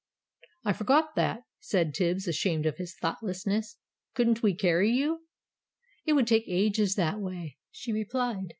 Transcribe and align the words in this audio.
"I 0.65 0.73
forgot 0.73 1.13
that!" 1.13 1.43
said 1.59 1.93
Tibbs, 1.93 2.27
ashamed 2.27 2.65
of 2.65 2.77
his 2.77 2.95
thoughtlessness. 2.95 3.77
"Couldn't 4.15 4.41
we 4.41 4.55
carry 4.55 4.89
you?" 4.89 5.27
"It 6.07 6.13
would 6.13 6.25
take 6.25 6.45
ages 6.47 6.95
that 6.95 7.19
way," 7.19 7.59
she 7.69 7.93
replied. 7.93 8.47